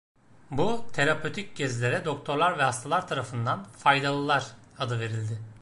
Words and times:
Bu 0.51 0.85
terapötik 0.93 1.55
gezilere 1.55 2.05
doktorlar 2.05 2.57
ve 2.57 2.63
hastalar 2.63 3.07
tarafından 3.07 3.63
"faydalılar" 3.63 4.47
adı 4.77 4.99
verildi. 4.99 5.39